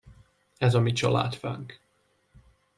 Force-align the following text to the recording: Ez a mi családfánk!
Ez 0.57 0.73
a 0.73 0.79
mi 0.79 0.91
családfánk! 0.91 1.79